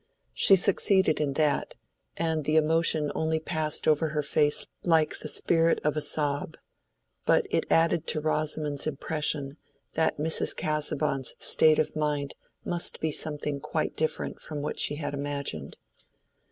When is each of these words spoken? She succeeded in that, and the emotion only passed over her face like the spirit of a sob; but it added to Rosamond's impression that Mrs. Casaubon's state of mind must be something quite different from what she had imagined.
She 0.33 0.55
succeeded 0.55 1.21
in 1.21 1.33
that, 1.33 1.75
and 2.17 2.43
the 2.43 2.55
emotion 2.55 3.11
only 3.13 3.39
passed 3.39 3.87
over 3.87 4.07
her 4.07 4.23
face 4.23 4.65
like 4.81 5.19
the 5.19 5.27
spirit 5.27 5.79
of 5.83 5.95
a 5.95 6.01
sob; 6.01 6.57
but 7.27 7.45
it 7.51 7.67
added 7.71 8.07
to 8.07 8.19
Rosamond's 8.19 8.87
impression 8.87 9.57
that 9.93 10.17
Mrs. 10.17 10.55
Casaubon's 10.57 11.35
state 11.37 11.77
of 11.77 11.95
mind 11.95 12.33
must 12.65 12.99
be 12.99 13.11
something 13.11 13.59
quite 13.59 13.95
different 13.95 14.41
from 14.41 14.63
what 14.63 14.79
she 14.79 14.95
had 14.95 15.13
imagined. 15.13 15.77